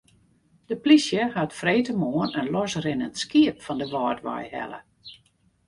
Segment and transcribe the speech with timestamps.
[0.65, 4.79] De polysje hat freedtemoarn in losrinnend skiep fan de Wâldwei helle.